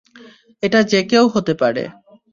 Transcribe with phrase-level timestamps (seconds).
[0.63, 1.83] এটা যে কেউ হতে পারে।